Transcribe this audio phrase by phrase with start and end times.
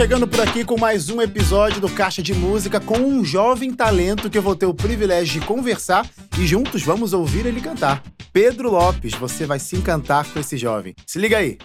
[0.00, 4.30] chegando por aqui com mais um episódio do Caixa de Música com um jovem talento
[4.30, 8.02] que eu vou ter o privilégio de conversar e juntos vamos ouvir ele cantar.
[8.32, 10.94] Pedro Lopes, você vai se encantar com esse jovem.
[11.04, 11.58] Se liga aí.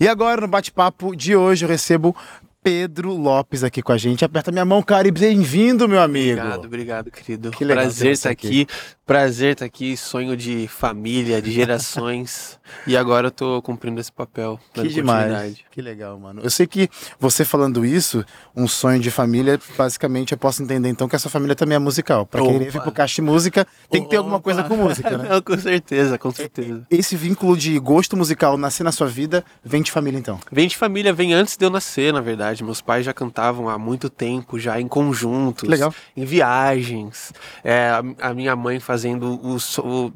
[0.00, 2.16] E agora no bate-papo de hoje eu recebo
[2.62, 4.24] Pedro Lopes aqui com a gente.
[4.24, 6.40] Aperta minha mão, cara, e bem-vindo, meu amigo.
[6.40, 7.50] Obrigado, obrigado, querido.
[7.50, 8.66] Que legal Prazer ter você estar aqui.
[9.04, 9.96] Prazer estar aqui.
[9.96, 12.60] Sonho de família, de gerações.
[12.86, 14.60] e agora eu tô cumprindo esse papel.
[14.72, 15.56] Que demais.
[15.72, 16.40] Que legal, mano.
[16.42, 21.08] Eu sei que você falando isso, um sonho de família, basicamente eu posso entender então
[21.08, 22.24] que essa família também é musical.
[22.24, 22.80] Pra vir Opa.
[22.80, 25.28] pro Caixa de Música, tem que ter alguma coisa com música, né?
[25.28, 26.86] Não, com certeza, com certeza.
[26.88, 30.38] Esse vínculo de gosto musical nascer na sua vida vem de família então.
[30.50, 32.51] Vem de família, vem antes de eu nascer, na verdade.
[32.60, 35.94] Meus pais já cantavam há muito tempo, já em conjuntos, Legal.
[36.16, 37.32] em viagens.
[37.64, 37.88] É,
[38.20, 40.12] a, a minha mãe fazendo o, o-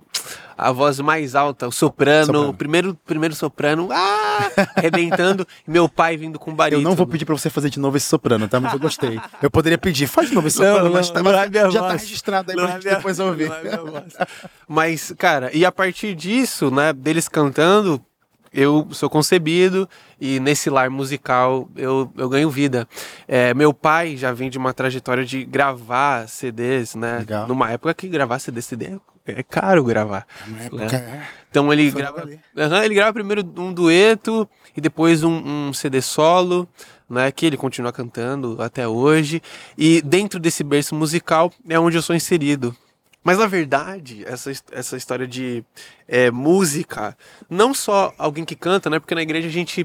[0.59, 2.49] a voz mais alta, o soprano, Soprano.
[2.49, 6.89] o primeiro, primeiro soprano, ah, arrebentando, e meu pai vindo com Eu barítono.
[6.89, 8.59] não vou pedir pra você fazer de novo esse soprano, tá?
[8.59, 9.21] Mas eu gostei.
[9.43, 11.89] Eu poderia pedir, faz de novo esse soprano, mas tá- não é minha já tá
[11.91, 12.01] voz.
[12.03, 13.51] registrado aí Não pra gente minha- depois ouvir.
[14.69, 18.01] Mas, cara, e a partir disso, né, deles cantando,
[18.57, 19.87] eu sou concebido
[20.19, 22.89] e nesse lar musical eu, eu ganho vida.
[23.29, 27.19] É, meu pai já vem de uma trajetória de gravar CDs, né?
[27.19, 27.47] Legal.
[27.47, 30.25] Numa época que gravar CD, CD é é caro gravar.
[30.47, 30.67] Né?
[30.67, 31.27] época, é.
[31.51, 32.29] Então ele Foi grava.
[32.57, 36.69] Aham, ele grava primeiro um dueto e depois um, um CD solo,
[37.11, 37.33] né?
[37.33, 39.43] Que ele continua cantando até hoje.
[39.77, 42.75] E dentro desse berço musical é onde eu sou inserido.
[43.27, 45.65] Mas na verdade, essa, essa história de
[46.07, 47.19] é, música,
[47.51, 49.01] não só alguém que canta, né?
[49.01, 49.85] Porque na igreja a gente,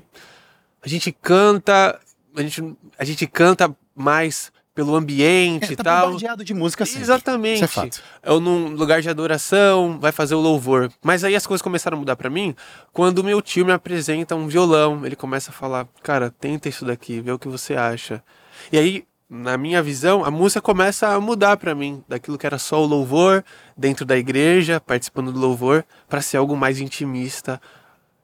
[0.80, 2.00] a gente canta,
[2.38, 6.06] a gente, a gente canta mais pelo ambiente É, e tá tal.
[6.06, 7.02] bombardeado de música sempre.
[7.02, 7.56] Exatamente.
[7.56, 8.04] Isso é fato.
[8.22, 10.92] Eu num lugar de adoração, vai fazer o louvor.
[11.04, 12.56] Mas aí as coisas começaram a mudar pra mim
[12.94, 15.04] quando meu tio me apresenta um violão.
[15.04, 18.24] Ele começa a falar: "Cara, tenta isso daqui, vê o que você acha".
[18.72, 22.60] E aí, na minha visão, a música começa a mudar pra mim, daquilo que era
[22.60, 23.46] só o louvor
[23.78, 27.62] dentro da igreja, participando do louvor, pra ser algo mais intimista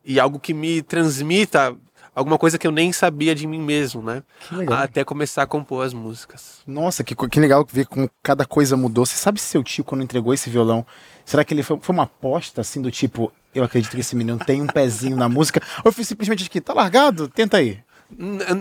[0.03, 1.73] e algo que me transmita
[2.13, 4.21] alguma coisa que eu nem sabia de mim mesmo, né?
[4.49, 4.73] Que.
[4.73, 6.57] Até começar a compor as músicas.
[6.67, 9.05] Nossa, que, que legal ver como cada coisa mudou.
[9.05, 10.85] Você sabe se seu tio, quando entregou esse violão,
[11.23, 14.39] será que ele foi, foi uma aposta assim do tipo, eu acredito que esse menino
[14.39, 15.61] tem um pezinho na música?
[15.85, 17.29] Ou foi simplesmente aqui, tá largado?
[17.29, 17.79] Tenta aí.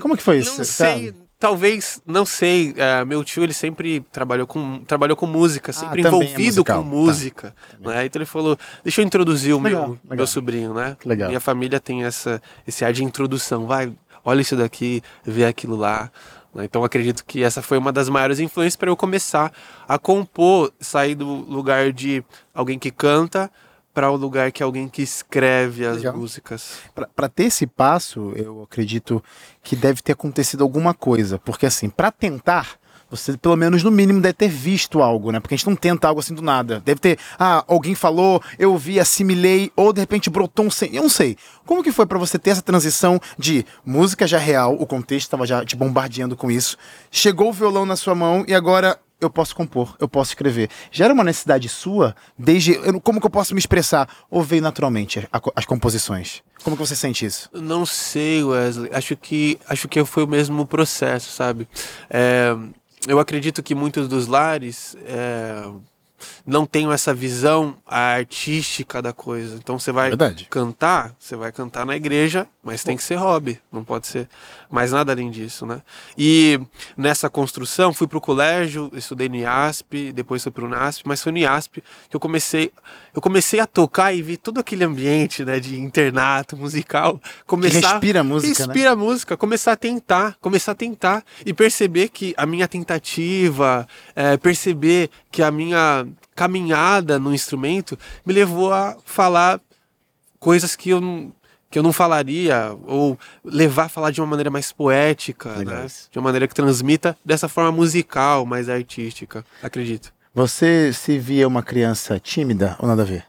[0.01, 0.59] Como que foi isso?
[0.59, 1.26] Não sabe?
[1.39, 2.75] Talvez, não sei.
[2.77, 6.83] é, meu tio, ele sempre trabalhou com, trabalhou com música, sempre também é envolvido musical,
[6.83, 6.97] com tá.
[6.97, 7.55] música.
[7.81, 8.07] né?
[8.07, 10.17] Então ele falou, deixa eu introduzir o Legal, meu, legal.
[10.17, 10.97] meu sobrinho, né?
[11.05, 11.29] Legal.
[11.29, 13.67] Minha família tem essa, esse ar de introdução.
[13.67, 13.93] Vai,
[14.25, 16.11] olha isso daqui, vê aquilo lá.
[16.55, 16.65] né?
[16.65, 19.53] Então acredito que essa foi uma das maiores influências para eu começar
[19.87, 22.25] a compor, sair do lugar de
[22.55, 23.51] alguém que canta
[23.97, 26.15] para o lugar que é alguém que escreve as Legal.
[26.15, 26.81] músicas.
[27.15, 29.25] Pra ter esse passo, eu acredito
[29.63, 31.39] que deve ter acontecido alguma coisa.
[31.39, 32.79] Porque assim, pra tentar,
[33.11, 35.41] você pelo menos no mínimo deve ter visto algo, né?
[35.41, 36.83] Porque a gente não tenta algo assim do nada.
[36.85, 40.95] Deve ter, ah, alguém falou, eu vi, assimilei, ou de repente brotou um sem.
[40.95, 41.35] Eu não sei.
[41.65, 45.47] Como que foi pra você ter essa transição de música já real, o contexto estava
[45.47, 46.77] já te bombardeando com isso,
[47.11, 50.69] chegou o violão na sua mão e agora eu posso compor, eu posso escrever.
[50.91, 52.75] Já era uma necessidade sua, desde.
[52.75, 54.09] eu- Como que eu posso me expressar?
[54.31, 56.43] Ou veio naturalmente a as composições?
[56.63, 57.49] Como que você sente isso?
[57.53, 58.91] Não sei, Wesley.
[58.93, 61.69] Acho que acho que foi o mesmo processo, sabe?
[62.11, 62.55] É,
[63.09, 65.63] eu acredito que muitos dos lares é,
[66.47, 69.57] não tenham essa visão artística da coisa.
[69.57, 70.47] Então você vai Verdade.
[70.49, 74.29] cantar, você vai cantar na igreja, mas tem que ser hobby, não pode ser
[74.71, 75.83] mais nada além disso, né?
[76.17, 76.61] E
[76.97, 81.39] nessa construção fui pro colégio, estudei no IASP, depois fui pro NASP, mas foi no
[81.39, 82.73] IASP que eu comecei,
[83.13, 88.21] eu comecei a tocar e vi todo aquele ambiente, né, de internato musical, começar respira
[88.21, 88.73] a música, né?
[88.73, 93.87] respira a música, começar a tentar, começar a tentar e perceber que a minha tentativa,
[94.15, 96.07] é, perceber que a minha
[96.37, 99.59] caminhada no instrumento me levou a falar
[100.39, 101.33] coisas que eu não,
[101.71, 105.87] que eu não falaria, ou levar a falar de uma maneira mais poética, né?
[106.11, 110.13] de uma maneira que transmita dessa forma musical, mais artística, acredito.
[110.35, 113.25] Você se via uma criança tímida ou nada a ver?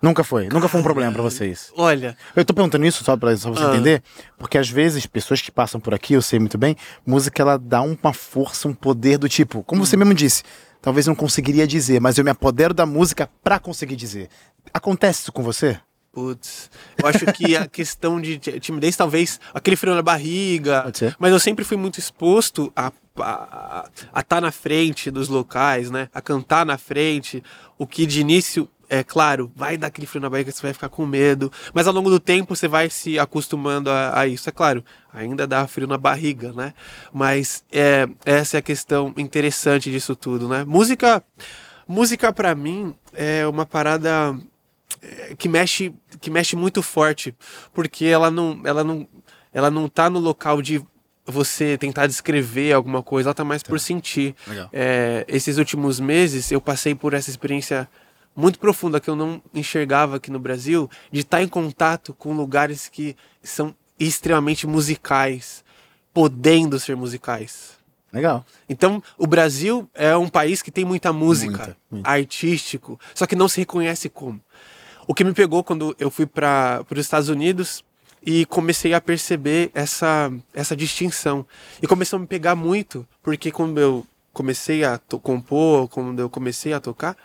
[0.00, 0.48] Nunca foi.
[0.48, 1.72] Nunca foi um problema pra você isso.
[1.76, 3.68] Olha, Eu tô perguntando isso só pra só você Ah.
[3.74, 4.02] entender,
[4.38, 6.74] porque às vezes pessoas que passam por aqui, eu sei muito bem,
[7.04, 10.42] música ela dá uma força, um poder do tipo, como você mesmo disse,
[10.82, 14.28] talvez não conseguiria dizer, mas eu me apodero da música pra conseguir dizer.
[14.72, 15.80] Acontece isso com você?
[16.12, 16.70] Putz,
[17.00, 21.38] eu acho que a questão de ti- timidez, talvez aquele frio na barriga, mas eu
[21.38, 22.90] sempre fui muito exposto a
[24.18, 26.08] estar na frente dos locais, né?
[26.14, 27.42] A cantar na frente,
[27.76, 30.88] o que de início é claro, vai dar aquele frio na barriga, você vai ficar
[30.88, 34.48] com medo, mas ao longo do tempo você vai se acostumando a, a isso.
[34.48, 36.72] É claro, ainda dá frio na barriga, né?
[37.12, 40.64] Mas é, essa é a questão interessante disso tudo, né?
[40.64, 41.22] Música,
[41.86, 44.34] música para mim é uma parada
[45.02, 47.34] é, que mexe, que mexe muito forte,
[47.74, 49.06] porque ela não, ela não,
[49.52, 50.82] ela não tá no local de
[51.26, 53.68] você tentar descrever alguma coisa, ela tá mais tá.
[53.68, 54.34] por sentir.
[54.72, 57.86] É, esses últimos meses eu passei por essa experiência
[58.38, 62.88] muito profunda que eu não enxergava aqui no Brasil, de estar em contato com lugares
[62.88, 65.64] que são extremamente musicais,
[66.14, 67.76] podendo ser musicais.
[68.12, 68.46] Legal.
[68.68, 72.10] Então, o Brasil é um país que tem muita música, muita, muita.
[72.10, 74.40] artístico, só que não se reconhece como.
[75.04, 77.84] O que me pegou quando eu fui para os Estados Unidos
[78.24, 81.44] e comecei a perceber essa, essa distinção.
[81.82, 86.72] E começou a me pegar muito, porque quando eu comecei a compor, quando eu comecei
[86.72, 87.16] a tocar,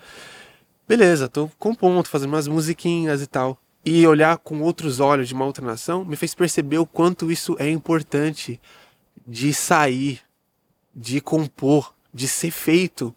[0.87, 3.57] beleza, tô compondo, fazendo umas musiquinhas e tal.
[3.85, 7.55] E olhar com outros olhos de uma outra nação me fez perceber o quanto isso
[7.59, 8.59] é importante
[9.27, 10.21] de sair,
[10.95, 13.13] de compor, de ser feito.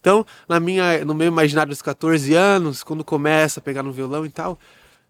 [0.00, 4.26] Então, na minha, no meu imaginário dos 14 anos, quando começa a pegar no violão
[4.26, 4.58] e tal,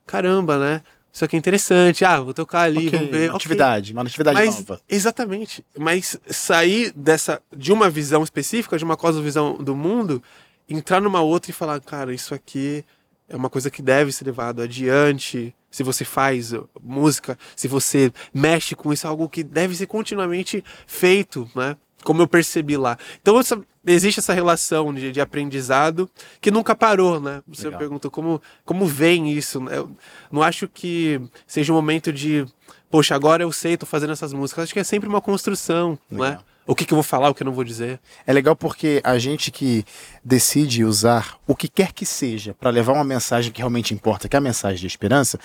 [0.07, 0.83] caramba, né?
[1.15, 2.05] Isso aqui é interessante.
[2.05, 3.31] Ah, vou tocar ali, okay, vamos ver.
[3.31, 3.97] Uma atividade, okay.
[3.97, 4.81] uma atividade Mas, nova.
[4.89, 5.65] Exatamente.
[5.79, 10.21] Mas sair dessa, de uma visão específica, de uma cosmovisão do mundo,
[10.69, 12.85] entrar numa outra e falar, cara, isso aqui
[13.29, 15.55] é uma coisa que deve ser levado adiante.
[15.71, 16.53] Se você faz
[16.83, 21.77] música, se você mexe com isso, é algo que deve ser continuamente feito, né?
[22.05, 22.99] Como eu percebi lá.
[23.21, 26.09] Então, essa, existe essa relação de, de, aprendizado
[26.41, 27.43] que nunca parou, né?
[27.49, 27.79] Você Legal.
[27.79, 29.59] perguntou como, como vem isso.
[29.59, 29.79] Né?
[29.79, 29.91] Eu
[30.31, 32.47] não acho que seja um momento de,
[32.91, 34.65] poxa, agora eu sei, tô fazendo essas músicas.
[34.65, 36.29] Acho que é sempre uma construção, Legal.
[36.29, 36.39] né?
[36.67, 38.01] O que, que, eu vou falar, o que eu não vou dizer.
[38.27, 39.85] É legal porque a gente que
[40.25, 44.37] decide usar o que quer que seja para levar uma mensagem que realmente importa, que
[44.37, 45.39] é a mensagem de esperança,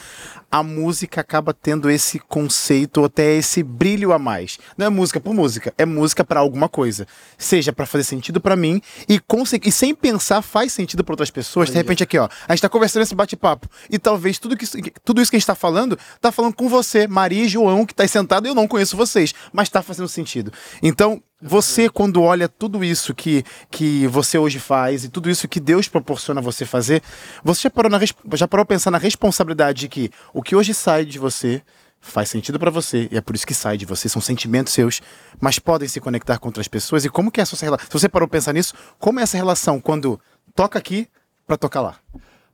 [0.50, 4.60] a música acaba tendo esse conceito, até esse brilho a mais.
[4.78, 7.06] Não é música por música, é música para alguma coisa.
[7.38, 9.22] Seja para fazer sentido para mim e,
[9.64, 11.70] e, sem pensar faz sentido para outras pessoas.
[11.70, 14.66] De repente aqui, ó, a gente tá conversando esse bate-papo e talvez tudo, que,
[15.04, 17.94] tudo isso que a gente tá falando, tá falando com você, Maria e João, que
[17.94, 20.52] tá aí sentado, eu não conheço vocês, mas tá fazendo sentido.
[20.82, 25.48] Então, então, você, quando olha tudo isso que, que você hoje faz e tudo isso
[25.48, 27.02] que Deus proporciona você fazer,
[27.44, 28.00] você já parou, na,
[28.34, 31.62] já parou a pensar na responsabilidade de que o que hoje sai de você
[32.02, 35.02] faz sentido para você e é por isso que sai de você, são sentimentos seus,
[35.40, 37.06] mas podem se conectar com outras pessoas.
[37.06, 37.88] E como que é essa relação?
[37.88, 40.20] Se você parou a pensar nisso, como é essa relação quando
[40.54, 41.08] toca aqui
[41.48, 41.96] para tocar lá?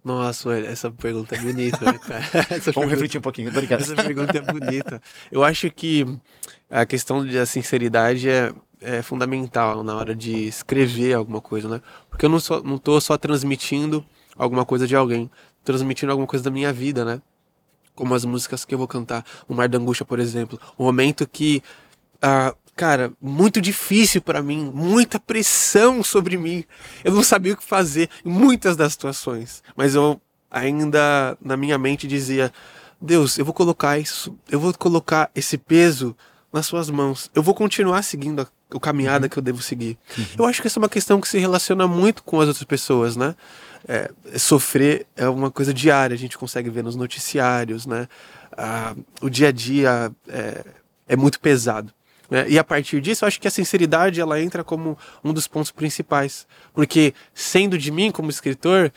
[0.05, 2.23] Nossa, essa pergunta é bonita, cara?
[2.23, 2.89] Essa Vamos pergunta...
[2.89, 3.81] refletir um pouquinho, obrigado.
[3.81, 5.01] Essa pergunta é bonita.
[5.31, 6.05] Eu acho que
[6.69, 11.81] a questão da sinceridade é, é fundamental na hora de escrever alguma coisa, né?
[12.07, 14.05] Porque eu não, só, não tô só transmitindo
[14.37, 15.27] alguma coisa de alguém,
[15.63, 17.19] transmitindo alguma coisa da minha vida, né?
[17.95, 20.59] Como as músicas que eu vou cantar, o Mar da Angústia, por exemplo.
[20.77, 21.63] Um momento que
[22.17, 26.63] uh, cara, muito difícil para mim, muita pressão sobre mim.
[27.03, 30.19] Eu não sabia o que fazer em muitas das situações, mas eu
[30.51, 32.51] ainda na minha mente dizia:
[32.99, 36.15] Deus, eu vou colocar isso, eu vou colocar esse peso
[36.51, 37.29] nas suas mãos.
[37.33, 39.29] Eu vou continuar seguindo a, a caminhada uhum.
[39.29, 39.97] que eu devo seguir.
[40.17, 40.25] Uhum.
[40.39, 43.15] Eu acho que essa é uma questão que se relaciona muito com as outras pessoas,
[43.15, 43.35] né?
[43.87, 48.07] É, sofrer é uma coisa diária, a gente consegue ver nos noticiários, né?
[48.57, 50.65] Ah, o dia a dia é,
[51.09, 51.93] é muito pesado.
[52.35, 52.45] Né?
[52.49, 55.71] E a partir disso, eu acho que a sinceridade ela entra como um dos pontos
[55.71, 56.45] principais.
[56.73, 58.91] Porque, sendo de mim como escritor,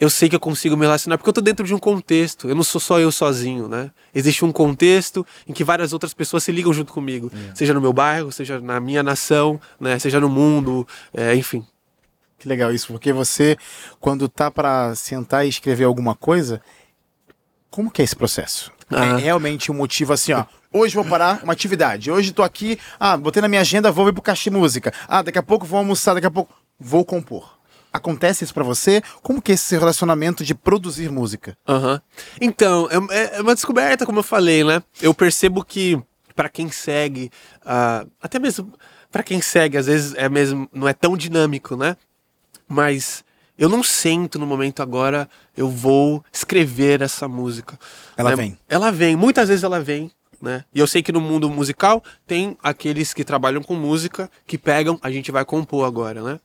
[0.00, 2.48] eu sei que eu consigo me relacionar, porque eu estou dentro de um contexto.
[2.48, 3.90] Eu não sou só eu sozinho, né?
[4.14, 7.30] Existe um contexto em que várias outras pessoas se ligam junto comigo.
[7.50, 7.54] É.
[7.54, 9.98] Seja no meu bairro, seja na minha nação, né?
[9.98, 11.66] seja no mundo, é, enfim.
[12.38, 13.54] Que legal isso, porque você,
[14.00, 16.62] quando tá para sentar e escrever alguma coisa,
[17.70, 18.72] como que é esse processo?
[18.94, 19.04] Ah.
[19.04, 20.44] É realmente um motivo assim, ó.
[20.72, 22.10] Hoje vou parar uma atividade.
[22.10, 24.92] Hoje tô aqui, ah, botei na minha agenda, vou ir pro caixa de música.
[25.06, 27.58] Ah, daqui a pouco vou almoçar, daqui a pouco vou compor.
[27.92, 29.02] Acontece isso para você?
[29.22, 31.56] Como que é esse relacionamento de produzir música?
[31.68, 32.00] Uhum.
[32.40, 34.82] Então, é, é, uma descoberta, como eu falei, né?
[35.00, 36.02] Eu percebo que
[36.34, 38.72] para quem segue, uh, até mesmo
[39.10, 41.98] para quem segue, às vezes é mesmo não é tão dinâmico, né?
[42.66, 43.22] Mas
[43.62, 47.78] eu não sento no momento agora, eu vou escrever essa música.
[48.16, 48.36] Ela né?
[48.36, 48.58] vem.
[48.68, 50.64] Ela vem, muitas vezes ela vem, né?
[50.74, 54.98] E eu sei que no mundo musical tem aqueles que trabalham com música que pegam,
[55.00, 56.40] a gente vai compor agora, né?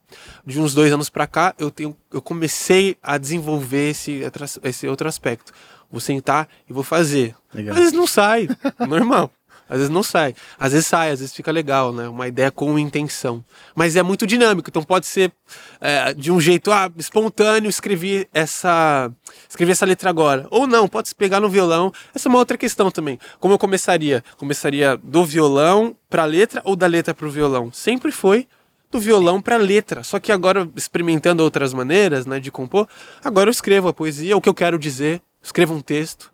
[0.45, 4.21] De uns dois anos para cá, eu tenho, eu comecei a desenvolver esse,
[4.62, 5.51] esse outro aspecto.
[5.89, 7.33] Vou sentar e vou fazer.
[7.51, 7.74] Legal.
[7.74, 8.47] Às vezes não sai,
[8.88, 9.31] normal.
[9.69, 10.33] Às vezes não sai.
[10.59, 12.07] Às vezes sai, às vezes fica legal, né?
[12.07, 13.43] Uma ideia com intenção.
[13.75, 15.31] Mas é muito dinâmico, então pode ser
[15.79, 19.12] é, de um jeito ah, espontâneo escrever essa,
[19.50, 20.47] escrever essa letra agora.
[20.50, 21.91] Ou não, pode se pegar no violão.
[22.13, 23.19] Essa é uma outra questão também.
[23.39, 24.24] Como eu começaria?
[24.38, 27.71] Começaria do violão para a letra ou da letra para o violão?
[27.71, 28.47] Sempre foi
[28.91, 30.03] do violão para letra.
[30.03, 32.88] Só que agora, experimentando outras maneiras né, de compor,
[33.24, 36.31] agora eu escrevo a poesia, o que eu quero dizer, escrevo um texto,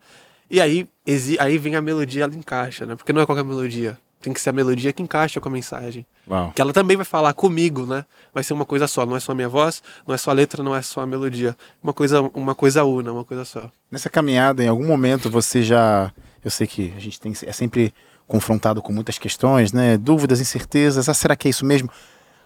[0.54, 0.88] e aí,
[1.40, 2.96] aí vem a melodia, ela encaixa, né?
[2.96, 3.98] Porque não é qualquer melodia.
[4.22, 6.06] Tem que ser a melodia que encaixa com a mensagem.
[6.30, 6.52] Uau.
[6.54, 8.06] Que ela também vai falar comigo, né?
[8.32, 10.34] Vai ser uma coisa só, não é só a minha voz, não é só a
[10.36, 11.58] letra, não é só a melodia.
[11.82, 13.68] Uma coisa, uma coisa una, uma coisa só.
[13.90, 16.14] Nessa caminhada, em algum momento você já.
[16.46, 17.92] Eu sei que a gente tem, é sempre
[18.28, 19.98] confrontado com muitas questões, né?
[19.98, 21.10] Dúvidas, incertezas.
[21.10, 21.90] Ah, será que é isso mesmo?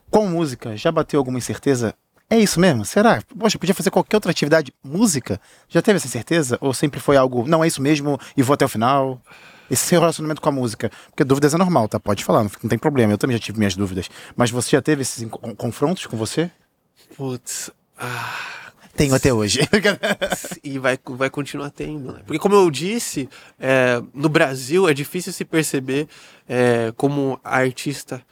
[0.09, 1.93] Com música, já bateu alguma incerteza?
[2.29, 2.83] É isso mesmo?
[2.83, 3.21] Será?
[3.39, 4.73] Poxa, podia fazer qualquer outra atividade.
[4.83, 5.39] Música?
[5.69, 6.57] Já teve essa certeza?
[6.59, 9.21] Ou sempre foi algo, não é isso mesmo e vou até o final?
[9.71, 10.91] Esse seu relacionamento com a música.
[11.09, 11.99] Porque dúvidas é normal, tá?
[11.99, 13.13] Pode falar, não tem problema.
[13.13, 14.09] Eu também já tive minhas dúvidas.
[14.35, 15.25] Mas você já teve esses
[15.57, 16.51] confrontos com você?
[17.15, 17.71] Putz.
[17.97, 18.57] Ah.
[18.97, 19.59] Tenho até hoje.
[20.63, 22.21] e vai, vai continuar tendo, né?
[22.25, 23.29] Porque, como eu disse,
[23.59, 26.07] é, no Brasil é difícil se perceber
[26.49, 28.23] é, como artista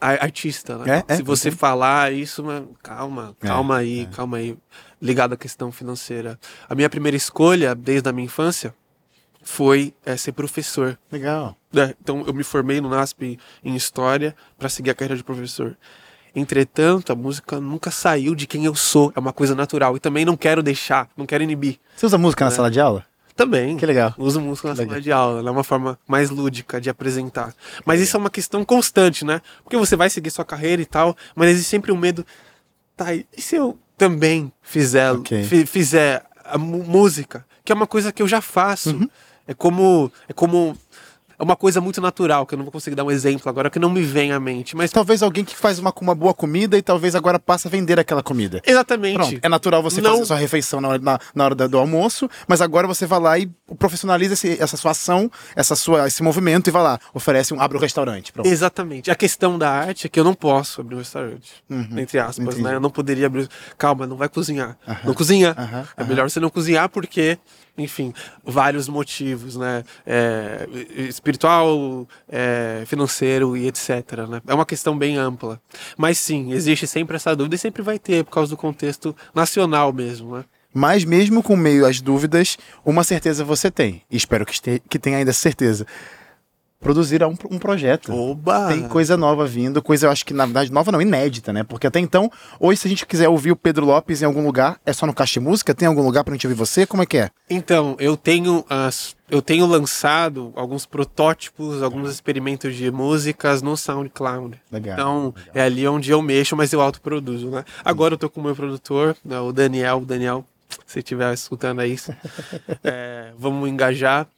[0.00, 1.04] artista, né?
[1.08, 4.04] É, é, Se você falar isso, mas calma, é, calma aí, é.
[4.06, 4.56] calma aí.
[5.00, 6.38] Ligado à questão financeira.
[6.68, 8.74] A minha primeira escolha, desde a minha infância,
[9.42, 10.98] foi é, ser professor.
[11.10, 11.56] Legal.
[12.00, 15.76] Então eu me formei no NASP em História para seguir a carreira de professor.
[16.34, 19.96] Entretanto, a música nunca saiu de quem eu sou, é uma coisa natural.
[19.96, 21.78] E também não quero deixar, não quero inibir.
[21.96, 23.06] Você usa música na sala de aula?
[23.36, 23.76] Também.
[23.76, 24.14] Que legal.
[24.16, 27.54] Uso música na sala de aula, é uma forma mais lúdica de apresentar.
[27.84, 29.42] Mas isso é uma questão constante, né?
[29.62, 32.24] Porque você vai seguir sua carreira e tal, mas existe sempre o um medo.
[32.96, 35.44] Tá, e se eu também fizer, okay.
[35.66, 38.90] fizer a música, que é uma coisa que eu já faço.
[38.90, 39.08] Uhum.
[39.48, 40.76] É como é como
[41.38, 43.78] é uma coisa muito natural, que eu não vou conseguir dar um exemplo agora, que
[43.78, 44.76] não me vem à mente.
[44.76, 47.98] Mas talvez alguém que faz uma, uma boa comida e talvez agora passe a vender
[47.98, 48.62] aquela comida.
[48.66, 49.14] Exatamente.
[49.14, 50.12] Pronto, é natural você não...
[50.12, 53.38] fazer sua refeição na hora, na, na hora do almoço, mas agora você vai lá
[53.38, 53.46] e
[53.78, 57.76] profissionaliza esse, essa sua ação, essa sua, esse movimento e vai lá, oferece um, abre
[57.76, 58.32] um restaurante.
[58.32, 58.46] Pronto.
[58.46, 59.10] Exatamente.
[59.10, 61.52] A questão da arte é que eu não posso abrir um restaurante.
[61.68, 61.98] Uhum.
[61.98, 62.62] Entre aspas, Entendi.
[62.62, 62.74] né?
[62.74, 63.48] Eu não poderia abrir.
[63.76, 64.76] Calma, não vai cozinhar.
[64.86, 64.96] Uhum.
[65.04, 65.54] Não cozinha.
[65.58, 65.84] Uhum.
[65.96, 67.38] É melhor você não cozinhar porque
[67.78, 68.12] enfim,
[68.44, 69.84] vários motivos, né?
[70.06, 70.66] É,
[71.08, 74.26] espiritual, é, financeiro e etc.
[74.28, 74.40] Né?
[74.46, 75.60] É uma questão bem ampla.
[75.96, 79.92] Mas sim, existe sempre essa dúvida e sempre vai ter, por causa do contexto nacional
[79.92, 80.44] mesmo, né?
[80.72, 84.02] Mas mesmo com meio às dúvidas, uma certeza você tem.
[84.10, 85.86] Espero que, este, que tenha ainda certeza
[86.80, 88.12] produzir um, um projeto.
[88.12, 88.68] Oba!
[88.68, 91.64] Tem coisa nova vindo, coisa eu acho que na verdade nova não, inédita, né?
[91.64, 92.30] Porque até então,
[92.60, 95.14] hoje se a gente quiser ouvir o Pedro Lopes em algum lugar, é só no
[95.14, 95.74] Caixa Música?
[95.74, 96.86] Tem algum lugar pra gente ouvir você?
[96.86, 97.30] Como é que é?
[97.48, 104.60] Então, eu tenho as eu tenho lançado alguns protótipos, alguns experimentos de músicas no SoundCloud.
[104.70, 105.52] Legal, então, legal.
[105.52, 107.64] é ali onde eu mexo, mas eu autoproduzo, né?
[107.84, 110.44] Agora eu tô com o meu produtor, né, o Daniel, o Daniel,
[110.86, 111.96] se estiver escutando aí,
[112.84, 114.28] é, vamos engajar.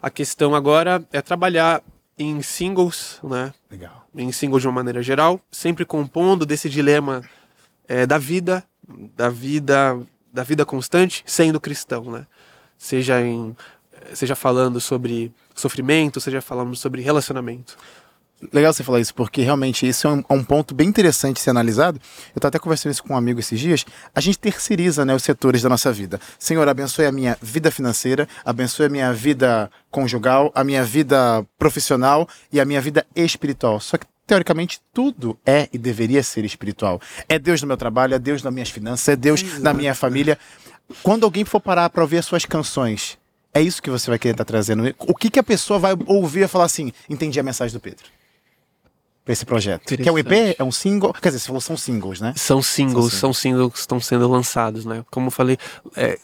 [0.00, 1.82] A questão agora é trabalhar
[2.18, 3.52] em singles, né?
[3.70, 4.06] Legal.
[4.14, 7.22] Em singles de uma maneira geral, sempre compondo desse dilema
[7.88, 8.64] é, da vida,
[9.16, 10.00] da vida,
[10.32, 12.26] da vida constante, sendo cristão, né?
[12.78, 13.56] Seja em,
[14.12, 17.76] seja falando sobre sofrimento, seja falando sobre relacionamento.
[18.52, 21.50] Legal você falar isso, porque realmente isso é um, é um, ponto bem interessante ser
[21.50, 22.00] analisado.
[22.28, 23.84] Eu estava até conversando isso com um amigo esses dias.
[24.14, 26.20] A gente terceiriza né, os setores da nossa vida.
[26.38, 32.28] Senhor, abençoe a minha vida financeira, abençoe a minha vida conjugal, a minha vida profissional
[32.52, 33.80] e a minha vida espiritual.
[33.80, 37.00] Só que teoricamente tudo é e deveria ser espiritual.
[37.28, 39.62] É Deus no meu trabalho, é Deus nas minhas finanças, é Deus Exato.
[39.62, 40.38] na minha família.
[41.02, 43.18] Quando alguém for parar para ouvir as suas canções,
[43.52, 44.94] é isso que você vai querer estar tá trazendo.
[44.98, 48.04] O que, que a pessoa vai ouvir e falar assim: entendi a mensagem do Pedro?
[49.24, 49.96] Para esse projeto.
[49.96, 50.56] Que é um EP?
[50.58, 51.12] É um single?
[51.14, 52.34] Quer dizer, você falou são singles, né?
[52.36, 55.04] São singles, são singles, que estão sendo lançados, né?
[55.10, 55.56] Como eu falei,
[55.96, 56.18] é,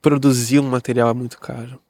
[0.00, 1.80] produzir um material é muito caro.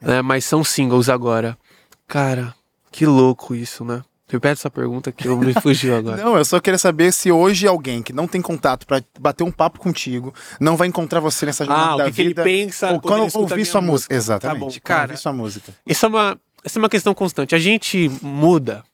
[0.00, 0.06] É.
[0.06, 0.22] Né?
[0.22, 1.58] Mas são singles agora.
[2.06, 2.54] Cara,
[2.90, 4.02] que louco isso, né?
[4.30, 6.22] Repete essa pergunta que eu me fugiu agora.
[6.22, 9.50] não, eu só queria saber se hoje alguém que não tem contato para bater um
[9.50, 12.42] papo contigo não vai encontrar você nessa jornada ah, da o que vida.
[12.42, 13.92] Que ele pensa ou quando ouvir sua música.
[13.92, 14.14] música.
[14.14, 14.58] Exatamente.
[14.58, 15.02] Tá bom, cara.
[15.02, 15.72] Ouvir sua música.
[15.86, 17.54] Isso é uma, isso é uma questão constante.
[17.54, 18.84] A gente muda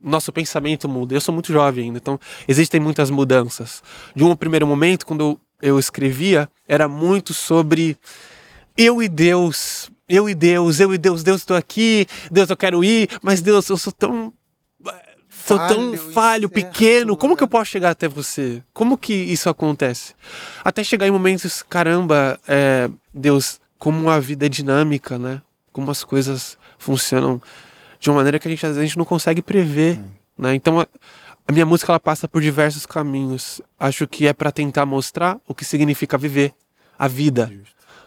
[0.00, 1.14] nosso pensamento muda.
[1.14, 3.82] Eu sou muito jovem ainda, então existem muitas mudanças.
[4.14, 7.96] De um primeiro momento, quando eu escrevia, era muito sobre
[8.76, 12.84] eu e Deus, eu e Deus, eu e Deus, Deus estou aqui, Deus eu quero
[12.84, 14.32] ir, mas Deus eu sou tão
[15.46, 18.62] sou tão falho, pequeno, como que eu posso chegar até você?
[18.72, 20.14] Como que isso acontece?
[20.62, 25.40] Até chegar em momentos, caramba, é, Deus, como a vida é dinâmica, né?
[25.72, 27.40] Como as coisas funcionam
[27.98, 30.00] de uma maneira que a gente às vezes não consegue prever,
[30.36, 30.54] né?
[30.54, 30.86] Então a,
[31.46, 33.60] a minha música ela passa por diversos caminhos.
[33.78, 36.52] Acho que é para tentar mostrar o que significa viver
[36.98, 37.46] a vida,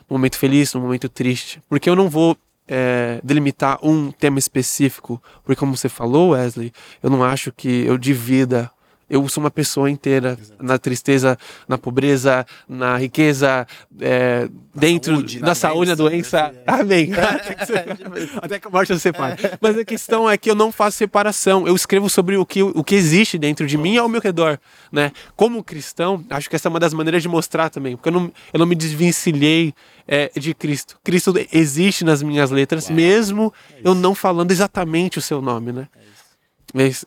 [0.10, 5.22] no momento feliz, no momento triste, porque eu não vou é, delimitar um tema específico,
[5.44, 6.72] porque como você falou, Wesley,
[7.02, 8.70] eu não acho que eu divida
[9.12, 10.64] eu sou uma pessoa inteira Exato.
[10.64, 11.38] na tristeza,
[11.68, 13.68] na pobreza, na riqueza,
[14.00, 16.54] é, dentro saúde, da saúde, na doença.
[16.54, 16.64] Né?
[16.66, 17.10] Amém.
[18.42, 19.36] Até que a morte você separe.
[19.60, 21.68] Mas a questão é que eu não faço separação.
[21.68, 24.58] Eu escrevo sobre o que, o que existe dentro de mim e ao meu redor.
[24.90, 25.12] Né?
[25.36, 27.98] Como cristão, acho que essa é uma das maneiras de mostrar também.
[27.98, 29.74] Porque eu não, eu não me desvencilhei
[30.08, 30.98] é, de Cristo.
[31.04, 32.96] Cristo existe nas minhas letras, Uau.
[32.96, 35.88] mesmo é eu não falando exatamente o seu nome, né?
[35.96, 36.00] É,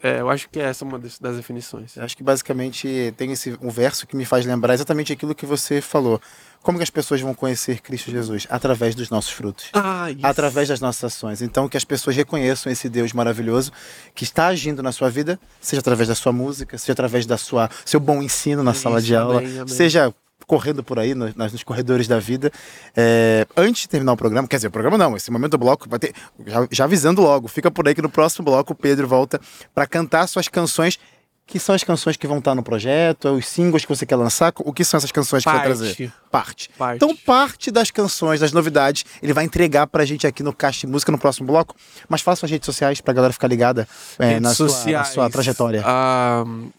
[0.02, 1.96] eu acho que essa é uma das, das definições.
[1.96, 5.46] Eu acho que basicamente tem esse um verso que me faz lembrar exatamente aquilo que
[5.46, 6.20] você falou.
[6.62, 8.46] Como que as pessoas vão conhecer Cristo Jesus?
[8.48, 9.66] Através dos nossos frutos.
[9.74, 11.42] Ah, através das nossas ações.
[11.42, 13.70] Então, que as pessoas reconheçam esse Deus maravilhoso
[14.14, 17.68] que está agindo na sua vida, seja através da sua música, seja através da sua
[17.84, 19.68] seu bom ensino na Isso, sala de aula, amém, amém.
[19.68, 20.14] seja
[20.46, 22.50] correndo por aí nos, nos corredores da vida.
[22.96, 25.88] É, antes de terminar o programa, quer dizer, o programa não, esse momento do bloco
[25.88, 26.14] vai ter.
[26.46, 29.40] Já, já avisando logo, fica por aí que no próximo bloco o Pedro volta
[29.74, 30.98] para cantar suas canções
[31.46, 34.52] que são as canções que vão estar no projeto, os singles que você quer lançar,
[34.60, 35.60] o que são essas canções parte.
[35.60, 36.12] que vai trazer?
[36.30, 36.70] Parte.
[36.76, 36.96] parte.
[36.96, 40.86] Então, parte das canções, das novidades, ele vai entregar pra gente aqui no Caixa de
[40.86, 41.76] Música no próximo bloco.
[42.08, 43.86] Mas faça suas redes sociais pra galera ficar ligada
[44.18, 45.82] é, na, sua, na, sua, trajetória.
[45.82, 46.72] Uh,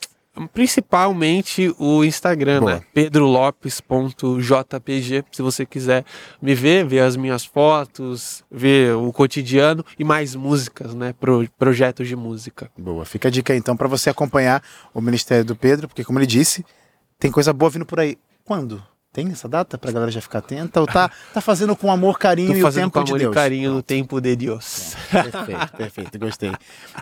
[0.54, 2.76] Principalmente o Instagram, Boa.
[2.76, 2.82] né?
[2.94, 6.04] pedrolopes.jpg, se você quiser
[6.42, 11.16] me ver, ver as minhas fotos, ver o cotidiano e mais músicas, né?
[11.20, 12.70] Pro, projetos de música.
[12.78, 14.62] Boa, fica a dica então para você acompanhar
[14.94, 16.66] o Ministério do Pedro, porque como ele disse,
[17.18, 18.18] tem coisa boa vindo por aí.
[18.44, 18.84] Quando?
[19.16, 20.82] Tem essa data pra galera já ficar atenta?
[20.82, 23.32] Ou tá, tá fazendo com amor, carinho Tô e o tempo com amor de Deus?
[23.32, 24.94] E carinho no tempo de Deus.
[25.14, 26.52] É, perfeito, perfeito, gostei.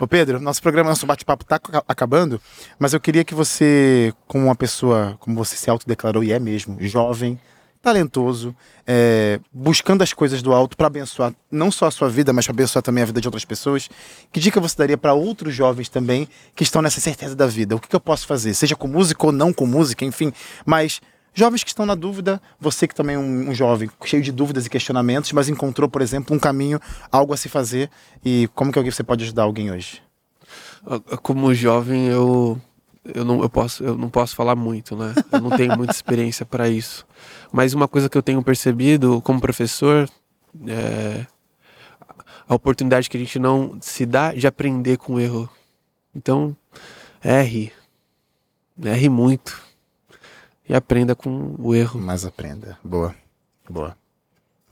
[0.00, 2.40] Ô Pedro, nosso programa, nosso bate-papo tá acabando,
[2.78, 6.76] mas eu queria que você, como uma pessoa, como você se autodeclarou e é mesmo,
[6.80, 7.36] jovem,
[7.82, 8.54] talentoso,
[8.86, 12.52] é, buscando as coisas do alto para abençoar não só a sua vida, mas para
[12.52, 13.90] abençoar também a vida de outras pessoas.
[14.32, 17.74] Que dica você daria para outros jovens também que estão nessa certeza da vida?
[17.74, 18.54] O que, que eu posso fazer?
[18.54, 20.32] Seja com música ou não com música, enfim,
[20.64, 21.00] mas
[21.34, 24.66] Jovens que estão na dúvida, você que também é um, um, jovem cheio de dúvidas
[24.66, 27.90] e questionamentos, mas encontrou, por exemplo, um caminho, algo a se fazer,
[28.24, 30.00] e como que você pode ajudar alguém hoje?
[31.22, 32.60] Como jovem, eu
[33.04, 35.12] eu não, eu, posso, eu não posso falar muito, né?
[35.30, 37.04] Eu não tenho muita experiência para isso.
[37.52, 40.08] Mas uma coisa que eu tenho percebido como professor
[40.66, 41.26] é
[42.48, 45.50] a oportunidade que a gente não se dá de aprender com o erro.
[46.14, 46.56] Então,
[47.22, 47.72] erre.
[48.82, 49.63] Erre muito
[50.68, 52.00] e aprenda com o erro.
[52.00, 52.78] Mas aprenda.
[52.82, 53.14] Boa.
[53.68, 53.96] Boa.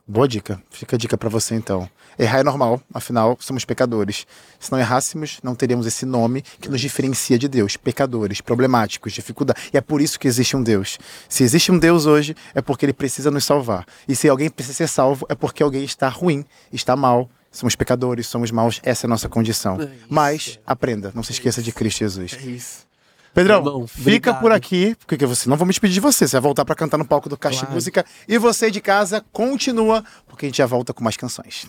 [0.06, 0.60] Boa dica.
[0.68, 1.88] Fica a dica para você então.
[2.18, 4.26] Errar é normal, afinal somos pecadores.
[4.58, 7.76] Se não errássemos, não teríamos esse nome que nos diferencia de Deus.
[7.76, 9.70] Pecadores, problemáticos, dificuldade.
[9.72, 10.98] E é por isso que existe um Deus.
[11.28, 13.86] Se existe um Deus hoje, é porque ele precisa nos salvar.
[14.06, 17.30] E se alguém precisa ser salvo, é porque alguém está ruim, está mal.
[17.50, 19.80] Somos pecadores, somos maus, essa é a nossa condição.
[19.80, 22.36] É Mas aprenda, não se esqueça de Cristo Jesus.
[22.38, 22.86] É isso.
[23.34, 26.28] Pedrão, Irmão, fica por aqui, porque você não vou me despedir de você.
[26.28, 27.74] Você vai voltar para cantar no palco do Caixa claro.
[27.74, 28.04] Música.
[28.28, 31.66] E você de casa continua, porque a gente já volta com mais canções.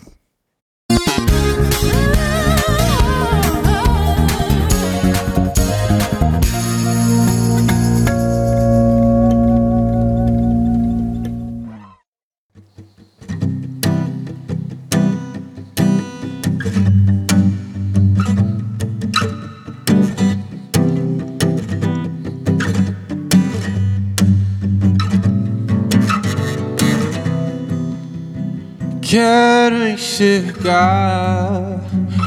[29.14, 31.80] Quero enxergar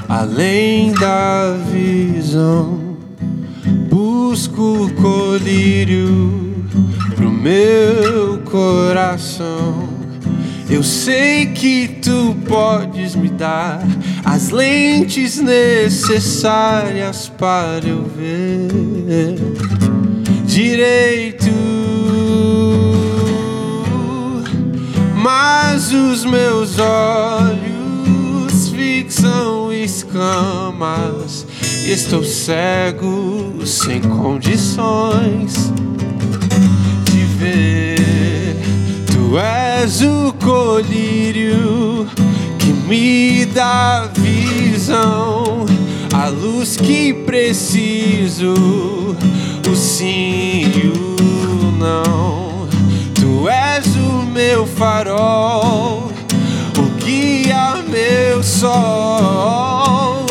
[0.08, 2.96] além da visão.
[3.90, 6.56] Busco colírio
[7.14, 9.90] pro meu coração.
[10.70, 13.86] Eu sei que tu podes me dar
[14.24, 19.36] as lentes necessárias para eu ver
[20.46, 21.77] direito
[25.28, 31.46] mas os meus olhos fixam escamas.
[31.86, 35.74] Estou cego, sem condições
[37.04, 38.56] de ver.
[39.12, 42.08] Tu és o colírio
[42.58, 45.66] que me dá visão,
[46.14, 48.54] a luz que preciso,
[49.70, 52.47] o sim e o não.
[54.38, 56.12] Meu farol,
[56.78, 60.28] o guia meu sol.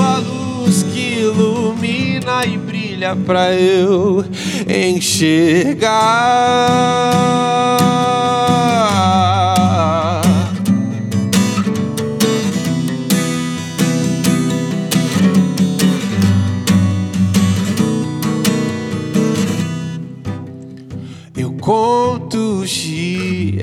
[1.26, 4.24] ilumina e brilha pra eu
[4.68, 5.86] enxergar.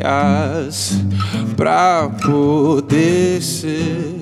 [0.03, 1.01] Dias
[1.55, 4.21] pra poder ser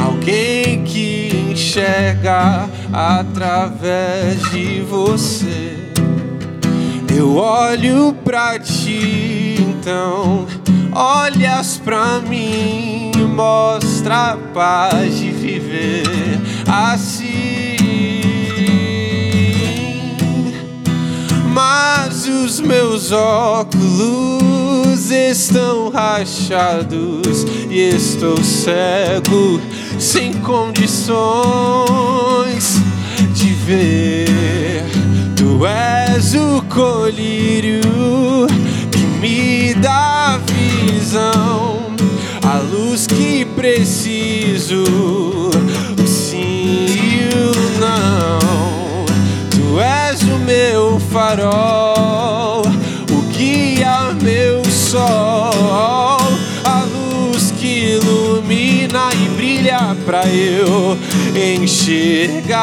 [0.00, 5.90] alguém que enxerga através de você.
[7.12, 10.46] Eu olho pra ti, então
[10.92, 16.04] olhas pra mim, mostra a paz de viver
[16.68, 17.76] assim.
[21.52, 24.49] Mas os meus óculos
[25.10, 29.60] estão rachados e estou cego,
[29.98, 31.50] sem condições
[33.32, 34.84] de ver.
[35.36, 37.80] Tu és o colírio
[38.90, 41.94] que me dá visão,
[42.42, 47.30] a luz que preciso, o sim e
[47.80, 49.06] não.
[49.50, 52.49] Tu és o meu farol,
[54.90, 56.18] sol,
[56.64, 60.98] a luz que ilumina e brilha pra eu
[61.62, 62.60] enxergar.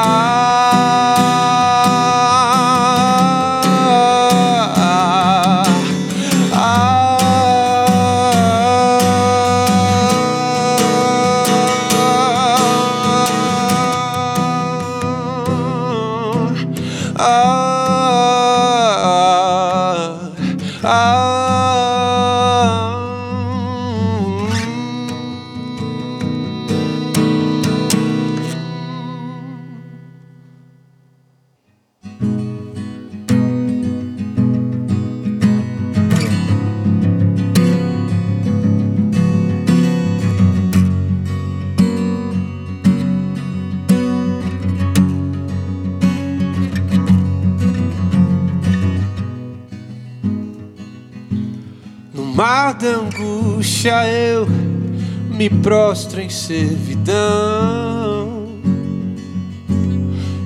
[55.67, 57.17] Me prostro em servidão,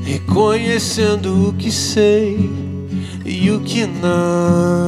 [0.04, 2.50] reconhecendo o que sei
[3.24, 4.82] e o que não.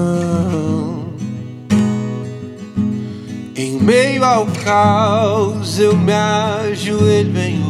[3.56, 7.62] Em meio ao caos eu me ajoelho em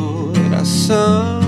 [0.50, 1.42] oração,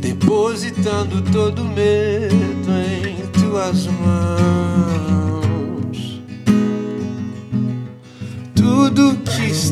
[0.00, 5.19] depositando todo medo em tuas mãos.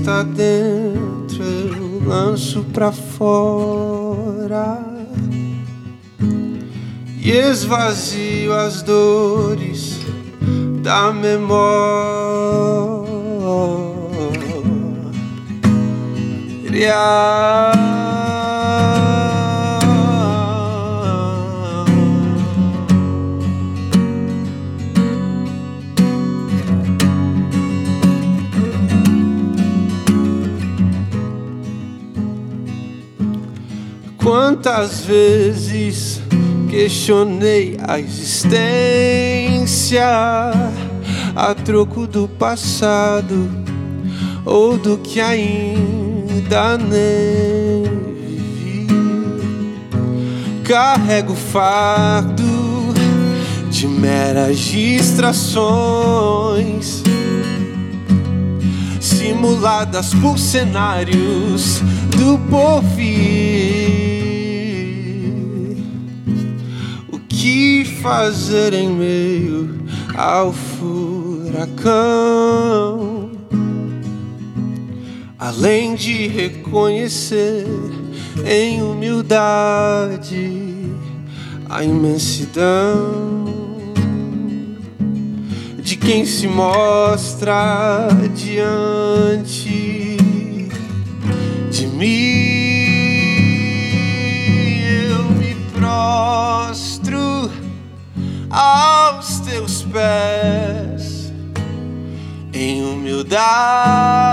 [0.09, 4.83] Está dentro eu lanço pra fora
[7.21, 10.01] e esvazio as dores
[10.83, 11.59] da memória.
[34.29, 36.21] Quantas vezes
[36.69, 40.05] questionei a existência
[41.35, 43.49] a troco do passado
[44.45, 47.85] ou do que ainda nem
[48.21, 48.87] vivi.
[50.63, 52.93] Carrego fardo
[53.71, 57.03] de meras distrações
[59.01, 61.81] simuladas por cenários
[62.15, 64.08] do porvir.
[67.51, 69.81] Que fazer em meio
[70.15, 71.81] ao furacão?
[75.39, 77.65] Além de reconhecer
[78.45, 80.53] em humildade
[81.71, 83.55] a imensidão
[85.79, 90.19] de quem se mostra diante
[91.71, 92.89] de mim.
[95.09, 96.58] Eu me prostro
[98.51, 101.33] aos teus pés
[102.53, 104.29] em humildade.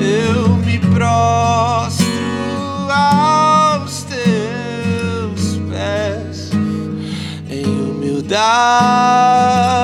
[0.00, 2.06] Eu me prostro
[2.90, 6.50] aos teus pés
[7.50, 9.77] em humildade.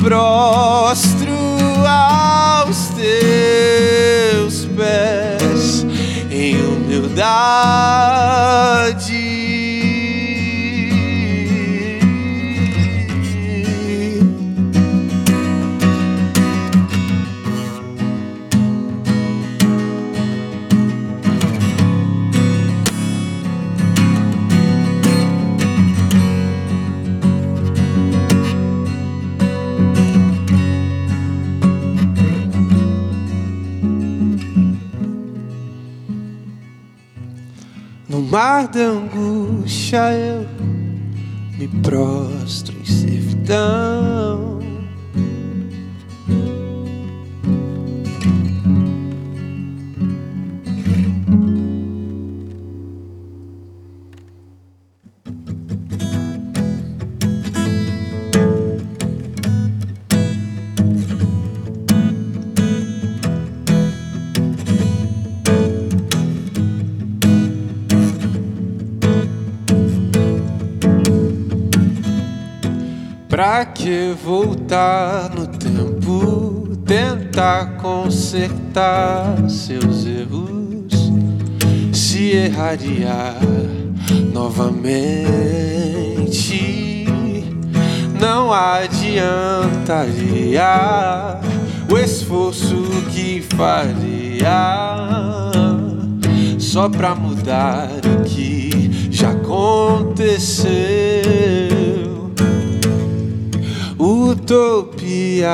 [0.00, 1.36] prostro
[1.86, 5.86] aos teus pés
[6.30, 7.18] em humildade.
[38.72, 40.46] Da angústia eu
[41.58, 44.17] me prostro em servidão.
[73.38, 81.12] Pra que voltar no tempo, tentar consertar seus erros,
[81.92, 83.36] se erraria
[84.32, 85.06] novamente?
[88.20, 89.30] Não adiantaria
[91.88, 94.50] o esforço que faria.
[96.58, 100.68] Só pra mudar o que já aconteceu
[103.98, 105.50] utopia,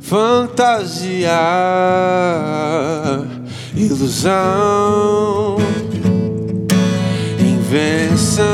[0.00, 1.30] fantasia,
[3.74, 5.56] ilusão,
[7.38, 8.44] invenção.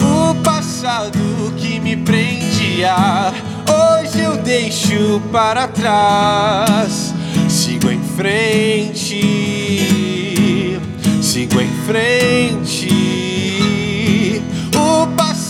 [0.00, 1.18] O passado
[1.56, 3.32] que me prendia,
[3.68, 7.12] hoje eu deixo para trás.
[7.48, 9.20] Sigo em frente,
[11.20, 12.65] sigo em frente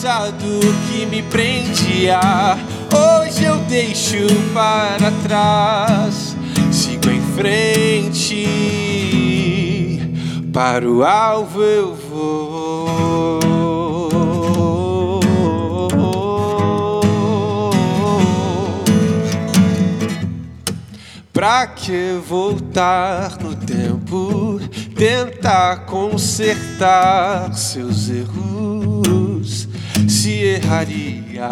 [0.07, 2.21] passado que me prendia,
[2.95, 6.37] hoje eu deixo para trás.
[6.71, 8.47] Sigo em frente,
[10.53, 13.41] para o alvo eu vou.
[21.33, 24.61] Pra que voltar no tempo,
[24.95, 28.46] tentar consertar seus erros?
[30.09, 31.51] Se erraria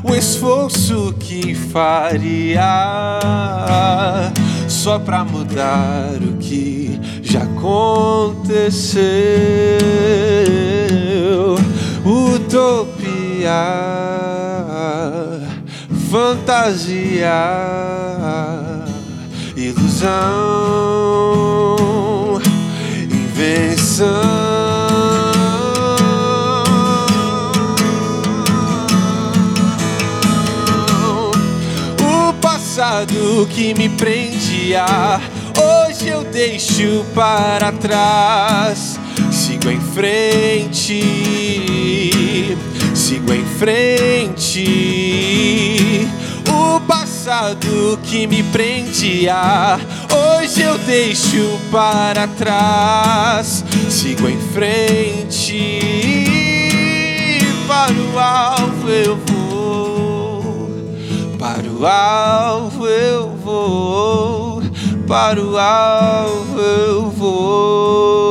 [0.04, 3.20] o esforço que faria
[4.68, 9.06] só pra mudar o que já aconteceu.
[12.06, 13.54] Utopia,
[16.12, 17.32] fantasia
[19.74, 21.76] ilusão,
[23.12, 24.06] invenção.
[32.00, 34.86] O passado que me prendia,
[35.58, 39.00] hoje eu deixo para trás.
[39.32, 41.02] Sigo em frente,
[42.94, 44.64] sigo em frente.
[47.34, 49.80] Passado que me prendia,
[50.14, 53.66] hoje eu deixo para trás.
[53.90, 55.80] Sigo em frente,
[57.68, 60.86] para o alvo eu vou,
[61.40, 64.62] para o alvo eu vou,
[65.08, 68.23] para o alvo eu vou.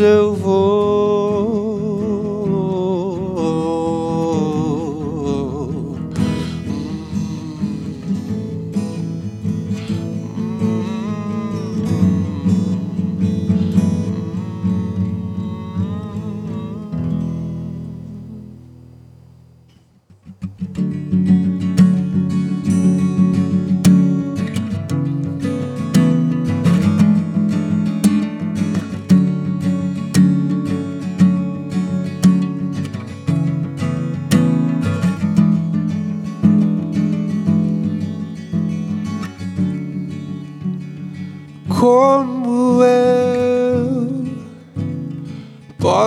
[0.00, 0.79] Eu vou.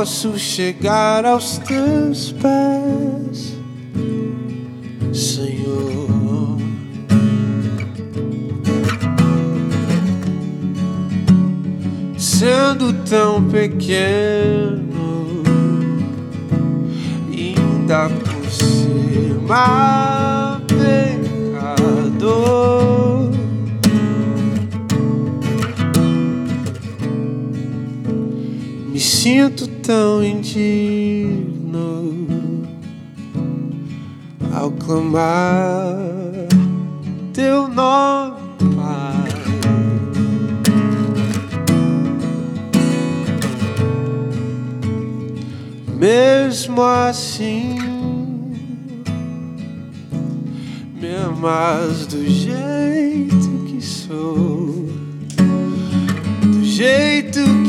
[0.03, 3.57] Posso chegar aos teus pés,
[5.13, 6.57] Senhor.
[12.17, 15.41] Sendo tão pequeno,
[17.31, 22.43] ainda por cima pecador.
[29.23, 31.75] sinto tão indigno,
[34.53, 35.97] ao clamar
[37.33, 38.37] teu nome,
[38.75, 39.27] Pai.
[45.97, 47.77] Mesmo assim,
[50.95, 54.87] me amas do jeito que sou,
[56.41, 57.62] do jeito que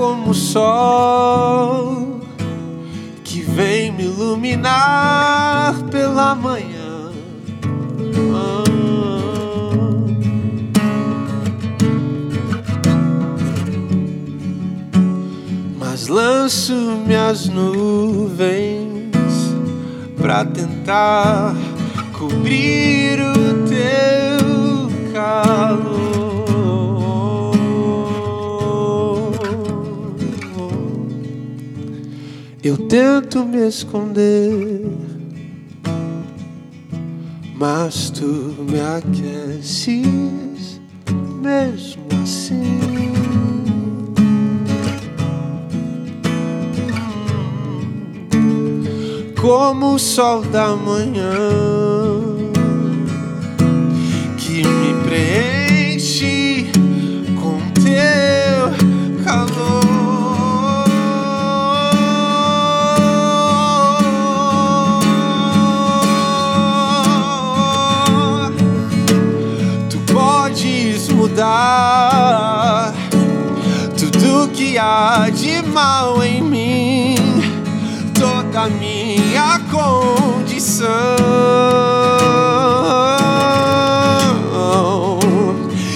[0.00, 2.20] como o sol
[3.22, 7.10] que vem me iluminar pela manhã.
[8.34, 8.64] Ah.
[15.78, 16.72] Mas lanço
[17.06, 19.10] minhas nuvens
[20.16, 21.54] pra tentar
[22.18, 25.89] cobrir o teu calor.
[32.70, 34.86] Eu tento me esconder,
[37.56, 40.80] mas tu me aqueces
[41.42, 42.78] mesmo assim.
[49.40, 51.40] Como o sol da manhã
[54.38, 56.70] que me preenche
[57.34, 58.39] com teu
[71.40, 72.92] mudar
[73.98, 77.14] tudo que há de mal em mim,
[78.12, 80.90] toda minha condição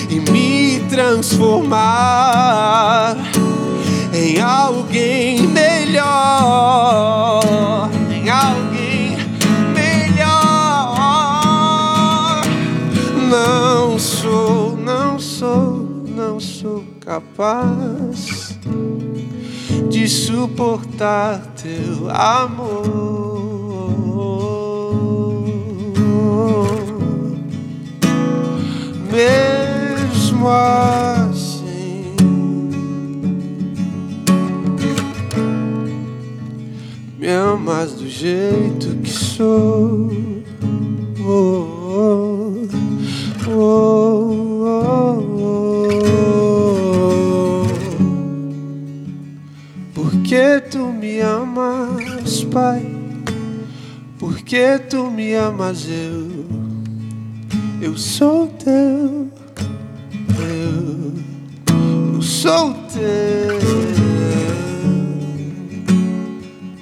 [0.08, 1.56] e me transformar
[4.14, 4.83] em alguém
[17.14, 18.58] capaz
[19.88, 22.82] de suportar teu amor.
[29.12, 32.16] Mesmo assim,
[37.16, 40.13] me amas do jeito que sou.
[54.54, 56.46] Porque tu me amas, eu.
[57.82, 59.28] Eu sou teu.
[60.38, 61.12] Eu,
[62.14, 63.58] eu sou teu.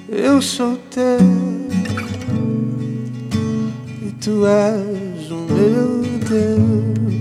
[0.07, 1.17] Eu sou teu.
[4.03, 7.12] E tu és o meu Deus.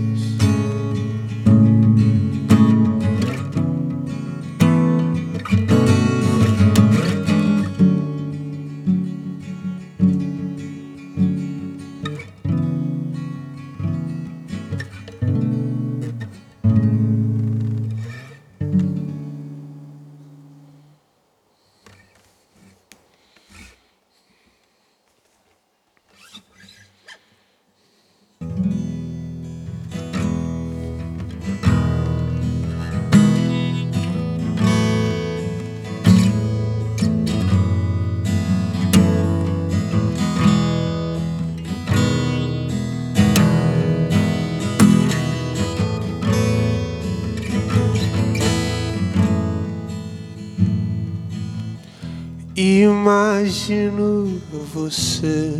[52.65, 54.41] Imagino
[54.73, 55.53] você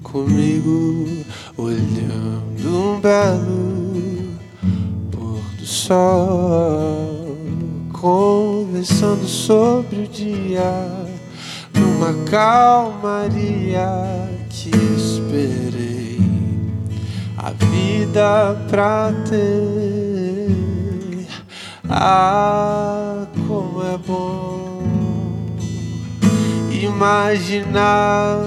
[0.00, 1.24] comigo
[1.56, 4.38] olhando um belo
[5.10, 7.36] pôr do sol,
[7.92, 10.88] conversando sobre o dia
[11.74, 13.90] numa calmaria
[14.48, 16.20] que esperei
[17.38, 21.26] a vida pra ter.
[21.88, 24.45] Ah, como é bom
[26.96, 28.38] imaginar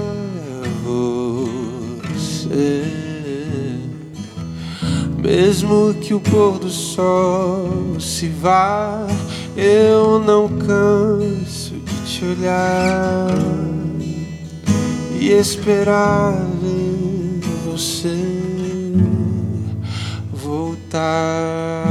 [0.82, 2.82] você
[5.16, 9.06] Mesmo que o pôr do sol se vá,
[9.56, 13.28] eu não canso de te olhar
[15.20, 18.16] e esperar ver você
[20.32, 21.89] voltar.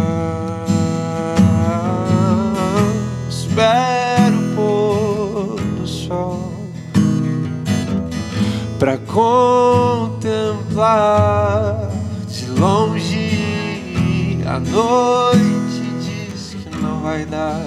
[10.20, 11.92] Contemplar
[12.26, 17.62] de longe a noite diz que não vai dar.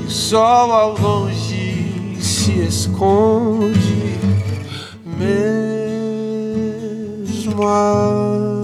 [0.00, 4.18] E o sol ao longe se esconde
[5.04, 5.68] mesmo
[7.68, 8.59] assim